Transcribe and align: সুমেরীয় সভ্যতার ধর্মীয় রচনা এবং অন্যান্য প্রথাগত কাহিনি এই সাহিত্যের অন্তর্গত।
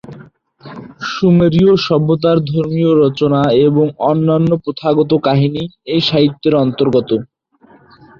সুমেরীয় 1.09 1.73
সভ্যতার 1.85 2.37
ধর্মীয় 2.47 2.91
রচনা 2.95 3.41
এবং 3.67 3.85
অন্যান্য 4.09 4.51
প্রথাগত 4.63 5.11
কাহিনি 5.27 5.61
এই 5.93 6.01
সাহিত্যের 6.09 6.53
অন্তর্গত। 6.63 7.09